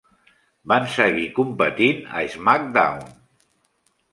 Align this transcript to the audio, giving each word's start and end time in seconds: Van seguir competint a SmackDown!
Van 0.71 0.87
seguir 0.93 1.27
competint 1.39 2.01
a 2.23 2.25
SmackDown! 2.37 3.05